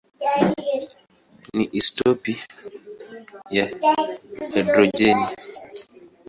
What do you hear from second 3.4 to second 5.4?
ya hidrojeni.